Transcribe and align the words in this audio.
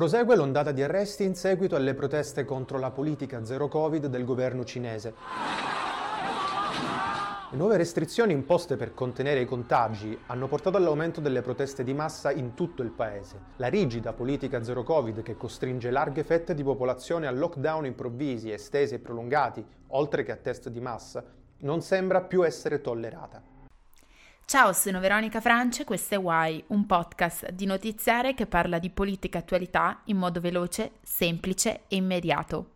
Prosegue 0.00 0.34
l'ondata 0.34 0.72
di 0.72 0.82
arresti 0.82 1.24
in 1.24 1.34
seguito 1.34 1.76
alle 1.76 1.92
proteste 1.92 2.46
contro 2.46 2.78
la 2.78 2.90
politica 2.90 3.44
zero 3.44 3.68
Covid 3.68 4.06
del 4.06 4.24
governo 4.24 4.64
cinese. 4.64 5.12
Le 7.50 7.56
nuove 7.58 7.76
restrizioni 7.76 8.32
imposte 8.32 8.76
per 8.76 8.94
contenere 8.94 9.42
i 9.42 9.44
contagi 9.44 10.18
hanno 10.28 10.48
portato 10.48 10.78
all'aumento 10.78 11.20
delle 11.20 11.42
proteste 11.42 11.84
di 11.84 11.92
massa 11.92 12.32
in 12.32 12.54
tutto 12.54 12.80
il 12.80 12.92
paese. 12.92 13.38
La 13.56 13.66
rigida 13.66 14.14
politica 14.14 14.62
zero 14.62 14.84
Covid 14.84 15.20
che 15.20 15.36
costringe 15.36 15.90
larghe 15.90 16.24
fette 16.24 16.54
di 16.54 16.62
popolazione 16.62 17.26
a 17.26 17.30
lockdown 17.30 17.84
improvvisi, 17.84 18.50
estesi 18.50 18.94
e 18.94 19.00
prolungati, 19.00 19.62
oltre 19.88 20.22
che 20.22 20.32
a 20.32 20.36
test 20.36 20.70
di 20.70 20.80
massa, 20.80 21.22
non 21.58 21.82
sembra 21.82 22.22
più 22.22 22.42
essere 22.42 22.80
tollerata. 22.80 23.49
Ciao, 24.44 24.72
sono 24.72 24.98
Veronica 25.00 25.40
Francia 25.40 25.82
e 25.82 25.84
questo 25.84 26.14
è 26.14 26.18
Why, 26.18 26.64
un 26.68 26.84
podcast 26.86 27.50
di 27.50 27.66
notiziare 27.66 28.34
che 28.34 28.46
parla 28.46 28.78
di 28.78 28.90
politica 28.90 29.38
attualità 29.38 30.00
in 30.06 30.16
modo 30.16 30.40
veloce, 30.40 30.92
semplice 31.02 31.82
e 31.88 31.96
immediato. 31.96 32.70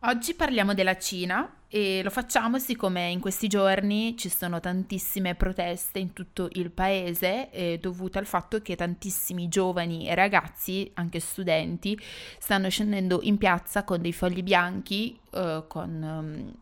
Oggi 0.00 0.34
parliamo 0.34 0.74
della 0.74 0.98
Cina 0.98 1.50
e 1.68 2.00
lo 2.02 2.10
facciamo 2.10 2.58
siccome 2.58 3.08
in 3.08 3.18
questi 3.18 3.48
giorni 3.48 4.16
ci 4.16 4.28
sono 4.28 4.60
tantissime 4.60 5.34
proteste 5.34 5.98
in 5.98 6.12
tutto 6.12 6.48
il 6.52 6.70
paese 6.70 7.50
eh, 7.50 7.78
dovute 7.80 8.18
al 8.18 8.26
fatto 8.26 8.60
che 8.62 8.76
tantissimi 8.76 9.48
giovani 9.48 10.08
e 10.08 10.14
ragazzi, 10.14 10.88
anche 10.94 11.18
studenti, 11.18 11.98
stanno 12.38 12.68
scendendo 12.68 13.20
in 13.22 13.36
piazza 13.36 13.82
con 13.84 14.00
dei 14.00 14.12
fogli 14.12 14.42
bianchi, 14.42 15.18
eh, 15.32 15.64
con 15.66 16.02
um, 16.02 16.54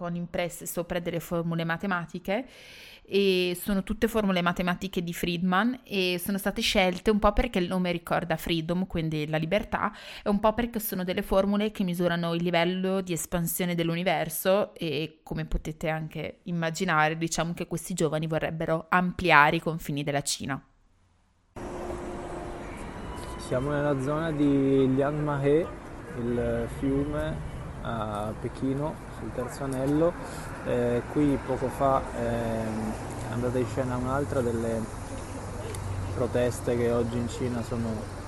con 0.00 0.14
impresse 0.14 0.64
sopra 0.64 0.98
delle 0.98 1.20
formule 1.20 1.62
matematiche 1.64 2.46
e 3.02 3.54
sono 3.60 3.82
tutte 3.82 4.08
formule 4.08 4.40
matematiche 4.40 5.02
di 5.02 5.12
Friedman 5.12 5.80
e 5.84 6.18
sono 6.18 6.38
state 6.38 6.62
scelte 6.62 7.10
un 7.10 7.18
po' 7.18 7.34
perché 7.34 7.58
il 7.58 7.68
nome 7.68 7.92
ricorda 7.92 8.36
freedom, 8.38 8.86
quindi 8.86 9.28
la 9.28 9.36
libertà, 9.36 9.92
e 10.24 10.30
un 10.30 10.40
po' 10.40 10.54
perché 10.54 10.80
sono 10.80 11.04
delle 11.04 11.20
formule 11.20 11.70
che 11.70 11.84
misurano 11.84 12.32
il 12.32 12.42
livello 12.42 13.02
di 13.02 13.12
espansione 13.12 13.74
dell'universo 13.74 14.72
e 14.74 15.20
come 15.22 15.44
potete 15.44 15.90
anche 15.90 16.38
immaginare, 16.44 17.18
diciamo 17.18 17.52
che 17.52 17.66
questi 17.66 17.92
giovani 17.92 18.26
vorrebbero 18.26 18.86
ampliare 18.88 19.56
i 19.56 19.60
confini 19.60 20.02
della 20.02 20.22
Cina. 20.22 20.64
Siamo 23.36 23.70
nella 23.70 24.00
zona 24.00 24.30
di 24.32 24.94
Lianmahe, 24.94 25.66
il 26.16 26.68
fiume 26.78 27.36
a 27.82 28.32
Pechino 28.38 29.08
sul 29.20 29.32
terzo 29.34 29.64
anello. 29.64 30.12
Eh, 30.66 31.02
qui 31.12 31.38
poco 31.46 31.68
fa 31.68 32.02
eh, 32.16 33.28
è 33.28 33.32
andata 33.32 33.58
in 33.58 33.66
scena 33.66 33.96
un'altra 33.96 34.40
delle 34.40 34.80
proteste 36.14 36.76
che 36.76 36.90
oggi 36.90 37.16
in 37.16 37.28
Cina 37.28 37.62
sono 37.62 38.18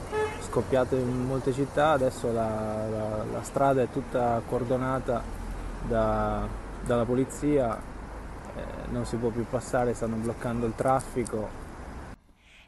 scoppiate 0.41 0.97
in 0.97 1.27
molte 1.27 1.53
città, 1.53 1.91
adesso 1.91 2.31
la, 2.31 2.87
la, 2.89 3.25
la 3.33 3.43
strada 3.43 3.83
è 3.83 3.89
tutta 3.91 4.41
cordonata 4.47 5.23
da, 5.87 6.47
dalla 6.85 7.05
polizia, 7.05 7.77
eh, 7.77 8.91
non 8.91 9.05
si 9.05 9.17
può 9.17 9.31
più 9.31 9.47
passare, 9.49 9.95
stanno 9.95 10.17
bloccando 10.17 10.67
il 10.67 10.75
traffico, 10.77 11.61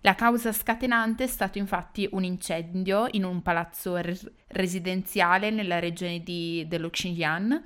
la 0.05 0.15
causa 0.15 0.53
scatenante 0.53 1.25
è 1.25 1.27
stato 1.27 1.57
infatti 1.57 2.07
un 2.13 2.25
incendio 2.25 3.07
in 3.13 3.25
un 3.25 3.41
palazzo 3.41 3.97
res- 3.97 4.31
residenziale 4.49 5.49
nella 5.49 5.79
regione 5.79 6.23
di, 6.23 6.67
dello 6.69 6.91
Xinjiang 6.91 7.63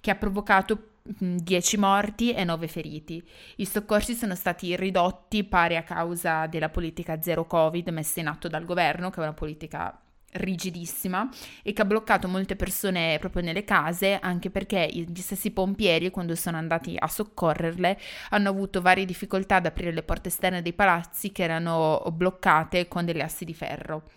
che 0.00 0.10
ha 0.10 0.16
provocato 0.16 0.90
10 1.02 1.76
morti 1.78 2.32
e 2.32 2.44
9 2.44 2.68
feriti. 2.68 3.26
I 3.56 3.64
soccorsi 3.64 4.14
sono 4.14 4.34
stati 4.34 4.76
ridotti 4.76 5.44
pari 5.44 5.76
a 5.76 5.82
causa 5.82 6.46
della 6.46 6.68
politica 6.68 7.20
zero 7.22 7.46
Covid 7.46 7.88
messa 7.88 8.20
in 8.20 8.26
atto 8.26 8.48
dal 8.48 8.64
governo, 8.64 9.10
che 9.10 9.20
è 9.20 9.22
una 9.22 9.32
politica 9.32 9.98
rigidissima 10.30 11.26
e 11.62 11.72
che 11.72 11.80
ha 11.80 11.86
bloccato 11.86 12.28
molte 12.28 12.54
persone 12.54 13.16
proprio 13.18 13.42
nelle 13.42 13.64
case 13.64 14.18
anche 14.20 14.50
perché 14.50 14.86
gli 14.92 15.20
stessi 15.20 15.50
pompieri 15.52 16.10
quando 16.10 16.34
sono 16.34 16.58
andati 16.58 16.96
a 16.98 17.08
soccorrerle 17.08 17.98
hanno 18.30 18.50
avuto 18.50 18.82
varie 18.82 19.06
difficoltà 19.06 19.56
ad 19.56 19.64
aprire 19.64 19.90
le 19.90 20.02
porte 20.02 20.28
esterne 20.28 20.60
dei 20.60 20.74
palazzi 20.74 21.32
che 21.32 21.44
erano 21.44 22.02
bloccate 22.12 22.88
con 22.88 23.06
delle 23.06 23.22
assi 23.22 23.46
di 23.46 23.54
ferro. 23.54 24.10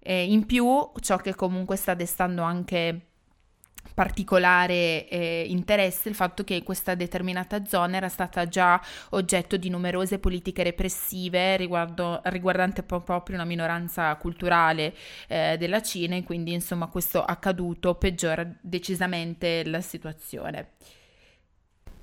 E 0.00 0.24
in 0.24 0.44
più 0.46 0.90
ciò 0.98 1.16
che 1.18 1.36
comunque 1.36 1.76
sta 1.76 1.94
destando 1.94 2.42
anche 2.42 3.11
particolare 3.94 5.08
eh, 5.08 5.44
interesse 5.48 6.08
il 6.08 6.14
fatto 6.14 6.44
che 6.44 6.62
questa 6.62 6.94
determinata 6.94 7.64
zona 7.64 7.96
era 7.96 8.08
stata 8.08 8.48
già 8.48 8.80
oggetto 9.10 9.56
di 9.56 9.68
numerose 9.68 10.18
politiche 10.18 10.62
repressive 10.62 11.56
riguardo, 11.56 12.20
riguardante 12.24 12.82
proprio 12.82 13.36
una 13.36 13.44
minoranza 13.44 14.14
culturale 14.16 14.94
eh, 15.28 15.56
della 15.58 15.82
Cina 15.82 16.16
e 16.16 16.22
quindi 16.22 16.52
insomma 16.52 16.86
questo 16.86 17.22
accaduto 17.22 17.94
peggiora 17.94 18.46
decisamente 18.60 19.64
la 19.64 19.80
situazione. 19.80 20.70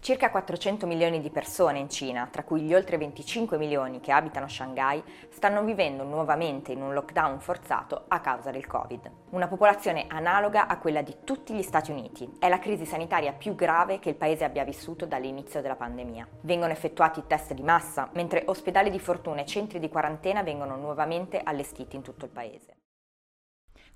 Circa 0.01 0.31
400 0.31 0.87
milioni 0.87 1.19
di 1.19 1.29
persone 1.29 1.77
in 1.77 1.89
Cina, 1.89 2.25
tra 2.31 2.43
cui 2.43 2.61
gli 2.61 2.73
oltre 2.73 2.97
25 2.97 3.57
milioni 3.57 3.99
che 3.99 4.13
abitano 4.13 4.47
Shanghai, 4.47 5.03
stanno 5.29 5.61
vivendo 5.61 6.03
nuovamente 6.03 6.71
in 6.71 6.81
un 6.81 6.93
lockdown 6.93 7.41
forzato 7.41 8.05
a 8.07 8.21
causa 8.21 8.49
del 8.49 8.65
Covid. 8.65 9.11
Una 9.31 9.49
popolazione 9.49 10.05
analoga 10.07 10.67
a 10.67 10.77
quella 10.77 11.01
di 11.01 11.17
tutti 11.25 11.53
gli 11.53 11.61
Stati 11.61 11.91
Uniti. 11.91 12.37
È 12.39 12.47
la 12.47 12.59
crisi 12.59 12.85
sanitaria 12.85 13.33
più 13.33 13.55
grave 13.55 13.99
che 13.99 14.09
il 14.09 14.15
paese 14.15 14.45
abbia 14.45 14.63
vissuto 14.63 15.05
dall'inizio 15.05 15.61
della 15.61 15.75
pandemia. 15.75 16.27
Vengono 16.41 16.71
effettuati 16.71 17.25
test 17.27 17.53
di 17.53 17.61
massa, 17.61 18.09
mentre 18.13 18.43
ospedali 18.45 18.89
di 18.89 18.99
fortuna 18.99 19.41
e 19.41 19.45
centri 19.45 19.79
di 19.79 19.89
quarantena 19.89 20.43
vengono 20.43 20.77
nuovamente 20.77 21.41
allestiti 21.43 21.97
in 21.97 22.03
tutto 22.03 22.23
il 22.23 22.31
paese. 22.31 22.73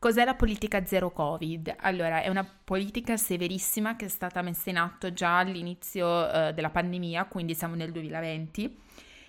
Cos'è 0.03 0.25
la 0.25 0.33
politica 0.35 0.85
zero 0.85 1.11
Covid? 1.11 1.75
Allora, 1.79 2.21
è 2.21 2.27
una 2.27 2.43
politica 2.43 3.15
severissima 3.15 3.95
che 3.95 4.03
è 4.03 4.09
stata 4.09 4.41
messa 4.41 4.69
in 4.69 4.75
atto 4.75 5.13
già 5.13 5.37
all'inizio 5.37 6.29
eh, 6.29 6.53
della 6.53 6.71
pandemia, 6.71 7.23
quindi 7.23 7.55
siamo 7.55 7.75
nel 7.75 7.93
2020, 7.93 8.79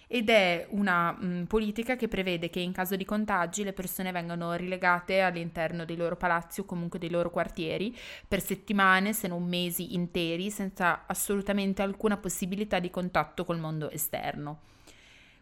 ed 0.08 0.28
è 0.28 0.66
una 0.70 1.12
mh, 1.12 1.44
politica 1.46 1.94
che 1.94 2.08
prevede 2.08 2.50
che 2.50 2.58
in 2.58 2.72
caso 2.72 2.96
di 2.96 3.04
contagi 3.04 3.62
le 3.62 3.72
persone 3.72 4.10
vengano 4.10 4.54
rilegate 4.54 5.20
all'interno 5.20 5.84
dei 5.84 5.94
loro 5.94 6.16
palazzi 6.16 6.58
o 6.58 6.64
comunque 6.64 6.98
dei 6.98 7.08
loro 7.08 7.30
quartieri 7.30 7.96
per 8.26 8.42
settimane, 8.42 9.12
se 9.12 9.28
non 9.28 9.44
mesi 9.44 9.94
interi, 9.94 10.50
senza 10.50 11.04
assolutamente 11.06 11.82
alcuna 11.82 12.16
possibilità 12.16 12.80
di 12.80 12.91
contatto 12.91 13.44
col 13.44 13.60
mondo 13.60 13.91
esterno. 13.91 14.73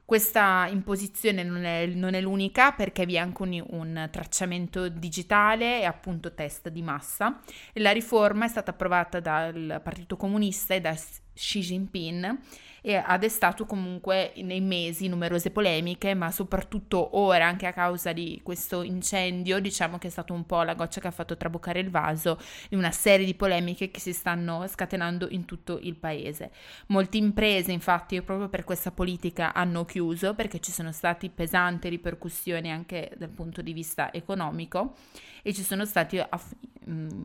Questa 0.05 0.69
imposizione 0.71 1.43
non 1.43 1.65
è, 1.65 1.87
non 1.87 2.15
è, 2.15 2.21
l'unica 2.21 2.73
perché 2.73 3.07
vi 3.07 3.15
è 3.15 3.19
anche 3.19 3.43
un, 3.43 3.65
un, 3.71 4.09
tracciamento 4.11 4.89
digitale 4.89 5.81
e 5.81 5.85
appunto 5.85 6.35
test 6.35 6.69
di 6.69 6.83
massa. 6.83 7.41
La 7.75 7.93
riforma 7.93 8.45
è 8.45 8.49
stata 8.49 8.73
approvata 8.73 9.21
dal 9.21 9.81
Partito 9.83 10.17
Comunista 10.17 10.75
e 10.75 10.81
da 10.81 10.95
Xi 11.35 11.61
Jinping 11.61 12.39
e 12.85 12.97
ha 12.97 13.17
destato 13.17 13.65
comunque 13.65 14.33
nei 14.39 14.61
mesi 14.61 15.07
numerose 15.07 15.51
polemiche, 15.51 16.15
ma 16.15 16.33
soprattutto 16.33 17.17
ora, 17.17 17.47
anche 17.47 17.67
a 17.67 17.73
causa 17.73 18.13
di 18.13 18.41
questo 18.43 18.83
incendio, 18.83 19.61
diciamo 19.61 19.99
che 19.99 20.09
è 20.09 20.11
stato 20.11 20.35
un 20.35 20.45
po' 20.45 20.63
la 20.63 20.75
goccia 20.75 21.01
che 21.01 21.07
ha 21.07 21.13
fatto 21.13 21.37
traboccare 21.37 21.79
il 21.79 21.91
vaso 21.91 22.41
di 22.69 22.75
una 22.75 22.91
serie 22.91 23.25
di 23.25 23.35
polemiche 23.35 23.93
che 23.93 24.01
si 24.01 24.13
stanno 24.13 24.67
scatenando 24.67 25.29
in 25.31 25.45
tutto 25.45 25.79
il 25.81 25.95
paese. 25.95 26.51
Molte 26.89 27.19
imprese, 27.19 27.71
infatti, 27.71 28.21
proprio 28.21 28.49
per 28.49 28.65
questa 28.65 28.91
politica 28.91 29.55
hanno 29.55 29.85
chiuso 29.85 30.35
perché 30.35 30.59
ci 30.59 30.73
sono 30.73 30.91
state 30.91 31.31
pesanti 31.31 31.89
ripercussioni 31.89 32.71
anche 32.71 33.13
dal 33.17 33.31
punto 33.31 33.63
di 33.63 33.73
vista 33.73 34.13
economico 34.13 34.97
e 35.43 35.55
ci 35.55 35.63
sono 35.63 35.85
state 35.85 36.21
aff- 36.21 36.57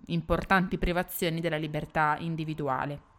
importanti 0.06 0.77
privazioni 0.77 1.42
della 1.42 1.57
libertà 1.57 2.15
individuale. 2.19 3.15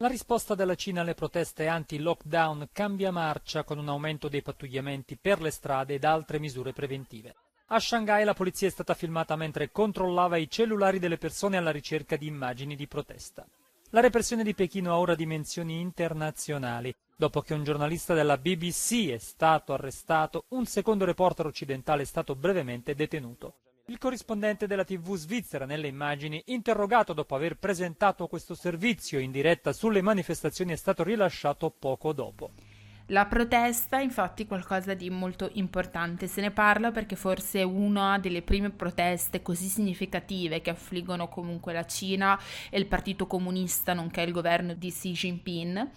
La 0.00 0.08
risposta 0.08 0.54
della 0.54 0.74
Cina 0.74 1.00
alle 1.00 1.14
proteste 1.14 1.68
anti-lockdown 1.68 2.68
cambia 2.70 3.10
marcia 3.10 3.64
con 3.64 3.78
un 3.78 3.88
aumento 3.88 4.28
dei 4.28 4.42
pattugliamenti 4.42 5.16
per 5.16 5.40
le 5.40 5.50
strade 5.50 5.94
ed 5.94 6.04
altre 6.04 6.38
misure 6.38 6.74
preventive. 6.74 7.34
A 7.68 7.80
Shanghai 7.80 8.22
la 8.22 8.34
polizia 8.34 8.68
è 8.68 8.70
stata 8.70 8.92
filmata 8.92 9.36
mentre 9.36 9.70
controllava 9.70 10.36
i 10.36 10.50
cellulari 10.50 10.98
delle 10.98 11.16
persone 11.16 11.56
alla 11.56 11.70
ricerca 11.70 12.16
di 12.16 12.26
immagini 12.26 12.76
di 12.76 12.86
protesta. 12.86 13.46
La 13.90 14.00
repressione 14.00 14.44
di 14.44 14.54
Pechino 14.54 14.92
ha 14.92 14.98
ora 14.98 15.14
dimensioni 15.14 15.80
internazionali. 15.80 16.94
Dopo 17.16 17.40
che 17.40 17.54
un 17.54 17.64
giornalista 17.64 18.12
della 18.12 18.36
BBC 18.36 19.08
è 19.08 19.18
stato 19.18 19.72
arrestato, 19.72 20.44
un 20.48 20.66
secondo 20.66 21.06
reporter 21.06 21.46
occidentale 21.46 22.02
è 22.02 22.04
stato 22.06 22.34
brevemente 22.34 22.94
detenuto. 22.94 23.54
Il 23.88 23.98
corrispondente 23.98 24.66
della 24.66 24.82
TV 24.82 25.14
svizzera 25.14 25.64
nelle 25.64 25.86
immagini, 25.86 26.42
interrogato 26.46 27.12
dopo 27.12 27.36
aver 27.36 27.56
presentato 27.56 28.26
questo 28.26 28.56
servizio 28.56 29.20
in 29.20 29.30
diretta 29.30 29.72
sulle 29.72 30.02
manifestazioni, 30.02 30.72
è 30.72 30.76
stato 30.76 31.04
rilasciato 31.04 31.70
poco 31.70 32.12
dopo. 32.12 32.50
La 33.10 33.26
protesta 33.26 34.00
infatti 34.00 34.42
è 34.42 34.46
qualcosa 34.48 34.92
di 34.94 35.10
molto 35.10 35.48
importante, 35.52 36.26
se 36.26 36.40
ne 36.40 36.50
parla 36.50 36.90
perché 36.90 37.14
forse 37.14 37.60
è 37.60 37.62
una 37.62 38.18
delle 38.18 38.42
prime 38.42 38.70
proteste 38.70 39.42
così 39.42 39.68
significative 39.68 40.60
che 40.60 40.70
affliggono 40.70 41.28
comunque 41.28 41.72
la 41.72 41.84
Cina 41.84 42.36
e 42.68 42.78
il 42.80 42.86
Partito 42.86 43.28
Comunista, 43.28 43.92
nonché 43.92 44.22
il 44.22 44.32
governo 44.32 44.74
di 44.74 44.90
Xi 44.90 45.12
Jinping 45.12 45.88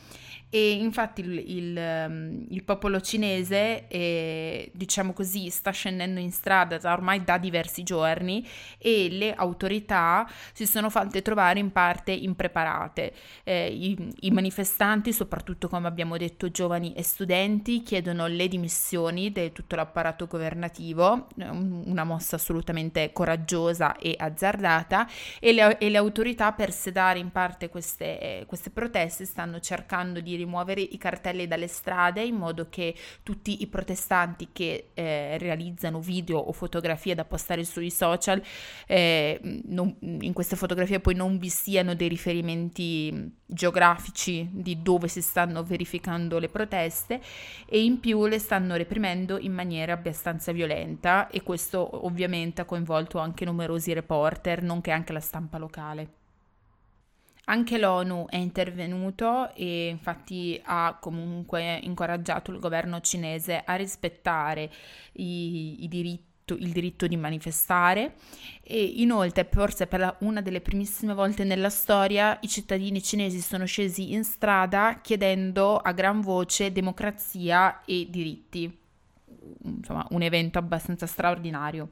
e 0.51 0.71
infatti 0.71 1.21
il, 1.21 1.38
il, 1.38 1.77
ehm, 1.77 2.45
il 2.50 2.63
popolo 2.63 3.00
cinese, 3.01 3.88
eh, 3.88 4.71
diciamo 4.73 5.13
così, 5.13 5.50
sta 5.51 5.69
scendendo 5.69 6.19
in 6.19 6.31
strada 6.31 6.79
da 6.79 6.91
ormai 6.91 7.23
da 7.23 7.38
diversi 7.38 7.83
giorni 7.83 8.45
e 8.79 9.09
le 9.12 9.33
autorità 9.35 10.27
si 10.53 10.65
sono 10.65 10.89
fatte 10.89 11.21
trovare 11.21 11.59
in 11.59 11.71
parte 11.71 12.12
impreparate. 12.12 13.13
Eh, 13.44 13.67
i, 13.67 14.12
I 14.21 14.31
manifestanti, 14.31 15.13
soprattutto 15.13 15.67
come 15.67 15.88
abbiamo 15.88 16.17
detto 16.17 16.50
giovani 16.50 16.94
e 17.00 17.04
studenti, 17.04 17.81
chiedono 17.81 18.28
le 18.28 18.50
dimissioni 18.50 19.31
di 19.31 19.54
tutto 19.54 19.78
l'apparato 19.78 20.28
governativo, 20.28 21.28
una 21.38 22.04
mossa 22.04 22.36
assolutamente 22.36 23.13
coraggiosa 23.13 23.96
e 23.96 24.16
azzardata 24.18 25.07
e 25.40 25.54
le, 25.54 25.78
e 25.78 25.90
le 25.90 25.98
autorità 25.98 26.51
per 26.51 26.74
sedare 26.74 27.19
in 27.19 27.31
parte 27.31 27.69
queste, 27.69 28.44
queste 28.48 28.69
proteste 28.69 29.24
stanno 29.24 29.62
cercando 29.62 30.19
di 30.19 30.36
rimuovere 30.36 30.81
i 30.81 30.98
cartelli 30.98 31.48
dalle 31.48 31.68
strade 31.68 32.22
in 32.22 32.36
modo 32.36 32.68
che 32.68 32.94
tutti 33.24 33.62
i 33.62 33.68
protestanti 33.68 34.50
che 34.51 34.90
eh, 34.94 35.38
realizzano 35.38 36.01
video 36.01 36.38
o 36.38 36.51
fotografie 36.51 37.16
da 37.16 37.24
postare 37.24 37.63
sui 37.63 37.92
social, 37.92 38.42
eh, 38.88 39.40
non, 39.68 39.96
in 40.01 40.34
queste 40.34 40.57
fotografie 40.57 41.00
poi 41.00 41.16
non 41.16 41.38
vi 41.38 41.50
siano 41.50 41.96
dei 41.96 42.10
riferimenti 42.10 43.38
geografici 43.46 44.48
di 44.51 44.81
dove 44.81 45.07
si 45.07 45.22
stanno 45.22 45.63
verificando 45.63 46.38
le 46.40 46.50
proteste 46.50 46.88
e 47.65 47.83
in 47.83 48.00
più 48.00 48.25
le 48.27 48.39
stanno 48.39 48.75
reprimendo 48.75 49.38
in 49.38 49.53
maniera 49.53 49.94
abbastanza 49.94 50.51
violenta 50.51 51.27
e 51.30 51.44
questo 51.44 52.06
ovviamente 52.06 52.62
ha 52.62 52.65
coinvolto 52.65 53.19
anche 53.19 53.45
numerosi 53.45 53.94
reporter, 53.94 54.62
nonché 54.62 54.91
anche 54.91 55.13
la 55.13 55.19
stampa 55.19 55.57
locale. 55.57 56.13
Anche 57.45 57.80
l'ONU 57.80 58.27
è 58.30 58.38
intervenuto 58.38 59.51
e 59.56 59.88
infatti 59.88 60.62
ha 60.63 60.97
comunque 61.01 61.80
incoraggiato 61.81 62.51
il 62.51 62.59
governo 62.59 63.01
cinese 63.01 63.63
a 63.65 63.74
rispettare 63.74 64.69
i, 65.13 65.83
i 65.83 65.88
diritti 65.88 66.28
il 66.56 66.72
diritto 66.72 67.07
di 67.07 67.18
manifestare. 67.18 68.16
E 68.63 68.84
inoltre 68.84 69.48
forse 69.50 69.88
per 69.88 70.00
la, 70.00 70.16
una 70.22 70.42
delle 70.42 70.62
primissime 70.62 71.13
volte 71.13 71.44
nella 71.44 71.69
storia 71.69 72.38
i 72.42 72.48
cittadini 72.48 73.01
cinesi 73.01 73.42
sono 73.42 73.66
scesi 73.66 74.13
in 74.13 74.24
strada 74.24 75.00
chiedendo 75.01 75.78
a 75.78 75.92
gran 75.92 76.22
voce 76.22 76.72
democrazia 76.72 77.84
e 77.86 78.07
diritti. 78.10 78.78
Insomma 79.63 80.06
un 80.12 80.22
evento 80.22 80.60
abbastanza 80.60 81.06
straordinario. 81.06 81.90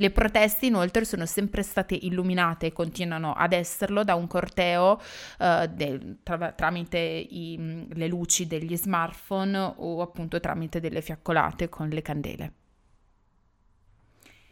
Le 0.00 0.12
proteste 0.12 0.66
inoltre 0.66 1.04
sono 1.04 1.26
sempre 1.26 1.64
state 1.64 1.98
illuminate 2.00 2.66
e 2.66 2.72
continuano 2.72 3.32
ad 3.32 3.52
esserlo 3.52 4.04
da 4.04 4.14
un 4.14 4.28
corteo 4.28 5.00
uh, 5.38 5.66
del, 5.66 6.18
tra, 6.22 6.52
tramite 6.52 6.98
i, 6.98 7.86
le 7.92 8.06
luci 8.06 8.46
degli 8.46 8.76
smartphone 8.76 9.74
o 9.76 10.00
appunto 10.00 10.38
tramite 10.38 10.78
delle 10.78 11.02
fiaccolate 11.02 11.68
con 11.68 11.88
le 11.88 12.02
candele. 12.02 12.52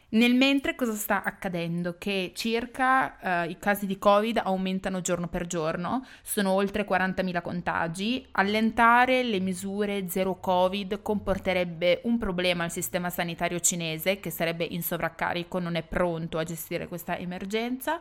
Nel 0.09 0.35
mentre 0.35 0.77
cosa 0.77 0.93
sta 0.93 1.25
accadendo? 1.25 1.97
Che 1.99 2.31
circa 2.33 3.45
uh, 3.45 3.51
i 3.51 3.59
casi 3.59 3.87
di 3.87 3.99
Covid 3.99 4.41
aumentano 4.45 5.01
giorno 5.01 5.27
per 5.27 5.49
giorno, 5.49 6.07
sono 6.23 6.53
oltre 6.53 6.87
40.000 6.87 7.43
contagi, 7.43 8.25
allentare 8.33 9.25
le 9.25 9.41
misure 9.41 10.09
zero 10.09 10.39
Covid 10.39 11.03
comporterebbe 11.03 12.03
un 12.05 12.19
problema 12.19 12.63
al 12.63 12.71
sistema 12.71 13.11
sanitario 13.11 13.59
cinese 13.59 14.21
che 14.21 14.31
sarebbe 14.31 14.65
in 14.65 14.81
sovraccarico, 14.81 15.59
non 15.59 15.75
è 15.75 15.83
pronto 15.83 16.39
a 16.39 16.45
gestire 16.45 16.87
questa 16.87 17.19
emergenza. 17.19 18.01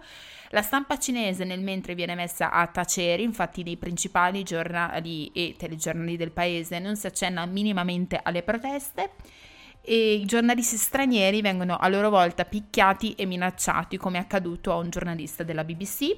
La 0.49 0.61
stampa 0.61 0.99
cinese 0.99 1.43
nel 1.43 1.61
mentre 1.61 1.95
viene 1.95 2.13
messa 2.13 2.51
a 2.51 2.67
tacere, 2.67 3.23
infatti 3.23 3.63
nei 3.63 3.77
principali 3.77 4.43
giornali 4.43 5.31
e 5.33 5.55
telegiornali 5.57 6.17
del 6.17 6.31
paese 6.31 6.77
non 6.77 6.95
si 6.95 7.07
accenna 7.07 7.47
minimamente 7.47 8.19
alle 8.21 8.43
proteste 8.43 9.09
e 9.85 10.13
i 10.13 10.25
giornalisti 10.25 10.77
stranieri 10.77 11.41
vengono 11.41 11.77
a 11.77 11.87
loro 11.87 12.09
volta 12.09 12.43
picchiati 12.43 13.13
e 13.13 13.25
minacciati 13.25 13.97
come 13.97 14.17
è 14.17 14.21
accaduto 14.21 14.71
a 14.71 14.77
un 14.77 14.89
giornalista 14.89 15.43
della 15.43 15.63
BBC. 15.63 16.15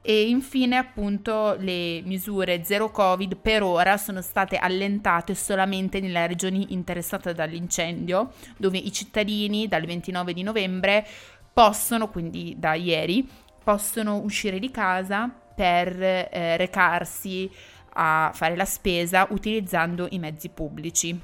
E 0.00 0.28
infine 0.28 0.76
appunto 0.76 1.56
le 1.58 2.00
misure 2.02 2.64
zero 2.64 2.90
covid 2.90 3.36
per 3.36 3.62
ora 3.62 3.98
sono 3.98 4.22
state 4.22 4.56
allentate 4.56 5.34
solamente 5.34 6.00
nelle 6.00 6.26
regioni 6.26 6.72
interessate 6.72 7.34
dall'incendio 7.34 8.32
dove 8.56 8.78
i 8.78 8.90
cittadini 8.90 9.68
dal 9.68 9.84
29 9.84 10.32
di 10.32 10.42
novembre 10.42 11.06
possono, 11.52 12.08
quindi 12.08 12.54
da 12.56 12.74
ieri, 12.74 13.28
possono 13.62 14.16
uscire 14.18 14.58
di 14.58 14.70
casa 14.70 15.30
per 15.54 16.00
eh, 16.00 16.56
recarsi 16.56 17.50
a 17.94 18.30
fare 18.32 18.56
la 18.56 18.64
spesa 18.64 19.26
utilizzando 19.30 20.06
i 20.10 20.18
mezzi 20.18 20.48
pubblici. 20.48 21.20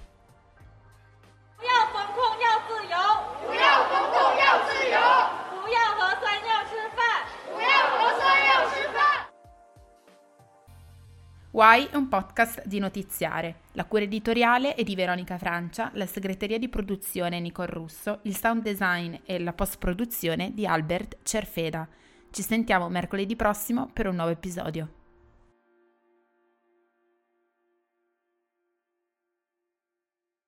Why 11.54 11.86
è 11.88 11.94
un 11.94 12.08
podcast 12.08 12.66
di 12.66 12.80
notiziare. 12.80 13.60
La 13.74 13.84
cura 13.84 14.02
editoriale 14.02 14.74
è 14.74 14.82
di 14.82 14.96
Veronica 14.96 15.38
Francia, 15.38 15.88
la 15.94 16.04
segreteria 16.04 16.58
di 16.58 16.68
produzione 16.68 17.38
Nicole 17.38 17.70
Russo, 17.70 18.18
il 18.22 18.36
sound 18.36 18.62
design 18.62 19.14
e 19.24 19.38
la 19.38 19.52
post-produzione 19.52 20.52
di 20.52 20.66
Albert 20.66 21.18
Cerfeda. 21.22 21.86
Ci 22.28 22.42
sentiamo 22.42 22.88
mercoledì 22.88 23.36
prossimo 23.36 23.88
per 23.92 24.08
un 24.08 24.16
nuovo 24.16 24.32
episodio. 24.32 25.03